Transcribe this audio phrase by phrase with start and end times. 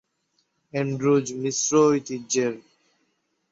[0.73, 2.53] Andrews মিশ্র ঐতিহ্যের।